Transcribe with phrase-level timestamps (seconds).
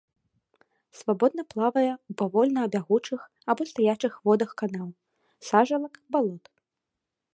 [1.01, 3.21] Свабодна плавае ў павольна бягучых
[3.55, 4.89] або стаячых водах канаў,
[5.51, 6.43] сажалак, балот.